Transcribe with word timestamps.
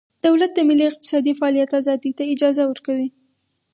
دولت 0.25 0.51
د 0.55 0.59
ملي 0.69 0.85
اقتصادي 0.91 1.33
فعالیت 1.39 1.71
ازادۍ 1.79 2.11
ته 2.17 2.23
اجازه 2.33 2.61
ورکوي 2.67 3.07